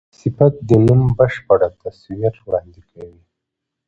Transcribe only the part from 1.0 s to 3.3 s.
بشپړ تصویر وړاندي کوي.